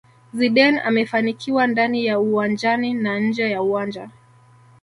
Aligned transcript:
Zidane 0.33 0.81
amefanikiwa 0.81 1.67
ndani 1.67 2.05
ya 2.05 2.19
uwanjani 2.19 2.93
na 2.93 3.19
nje 3.19 3.49
ya 3.51 3.61
uwanja 3.61 4.09